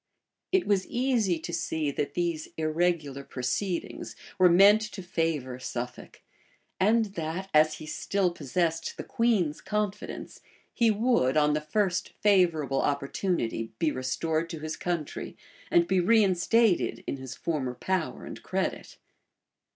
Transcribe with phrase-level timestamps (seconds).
[0.51, 6.23] It was easy to see, that these irregular proceedings were meant to favor Suffolk,
[6.79, 10.39] and that, as he still possessed the queen's confidence,
[10.73, 15.37] he would, on the first favorable opportunity, be restored to his country,
[15.69, 18.97] and be reinstated in his former power and credit.